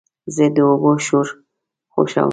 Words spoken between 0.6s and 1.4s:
اوبو شور